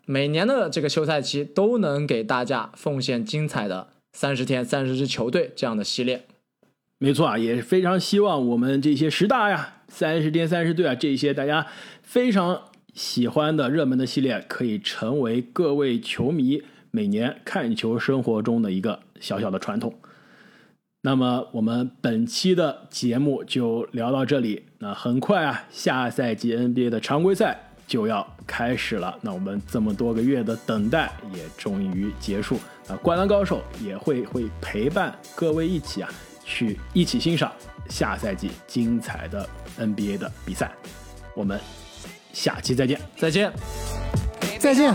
[0.07, 6.27] 每年的这个休赛期都能给大家奉献精彩的三十天三十支球队这样的系列。
[6.99, 11.67] 没错啊，也是非常希望我们这些十大呀、三十天三十队啊这些大家
[12.03, 12.63] 非常
[12.95, 19.95] 喜欢的热门的系列，可以成为各位球迷每年看球生活中的一个小小的传统。
[21.03, 24.63] 那么我们本期的节目就聊到这里。
[24.85, 29.19] 那很快啊，下赛季 NBA 的常规赛就要开始了。
[29.23, 32.61] 那我们这么多个月的等待也终于结束。
[32.87, 36.11] 那灌篮高手也会会陪伴各位一起啊，
[36.45, 37.51] 去一起欣赏
[37.89, 40.71] 下赛季精彩的 NBA 的比赛。
[41.35, 41.59] 我们
[42.35, 43.01] 下期再见。
[43.17, 43.51] 再见。
[44.59, 44.95] 再见。